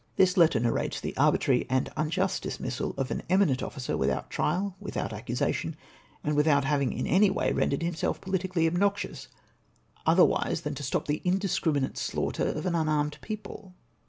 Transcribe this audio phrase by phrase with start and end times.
[0.15, 5.13] This letter narrates the arbitrary and unjust dismissal of an eminent officer without trial, without
[5.13, 5.75] accusation,
[6.23, 9.27] and without having in any way rendered himself poli tically obnoxious,
[10.03, 13.75] otherwise than to stop the indiscri minate slaughter of an unarmed people.